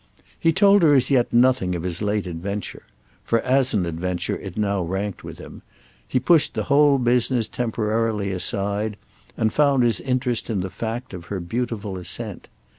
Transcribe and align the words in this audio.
He 0.39 0.51
told 0.51 0.81
her 0.81 0.95
as 0.95 1.11
yet 1.11 1.31
nothing 1.31 1.75
of 1.75 1.83
his 1.83 2.01
late 2.01 2.25
adventure—for 2.25 3.39
as 3.41 3.75
an 3.75 3.85
adventure 3.85 4.35
it 4.35 4.57
now 4.57 4.81
ranked 4.81 5.23
with 5.23 5.37
him; 5.37 5.61
he 6.07 6.19
pushed 6.19 6.55
the 6.55 6.63
whole 6.63 6.97
business 6.97 7.47
temporarily 7.47 8.31
aside 8.31 8.97
and 9.37 9.53
found 9.53 9.83
his 9.83 9.99
interest 9.99 10.49
in 10.49 10.61
the 10.61 10.71
fact 10.71 11.13
of 11.13 11.25
her 11.25 11.39
beautiful 11.39 11.99
assent. 11.99 12.47